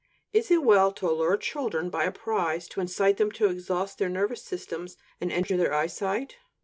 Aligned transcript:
Is 0.33 0.49
it 0.49 0.63
well 0.63 0.91
to 0.93 1.07
allure 1.07 1.37
children 1.37 1.91
by 1.91 2.05
a 2.05 2.11
prize, 2.11 2.67
to 2.69 2.81
incite 2.81 3.17
them 3.17 3.29
to 3.33 3.45
exhaust 3.51 3.99
their 3.99 4.09
nervous 4.09 4.41
systems 4.43 4.97
and 5.19 5.31
injure 5.31 5.57
their 5.57 5.75
eyesight? 5.75 6.37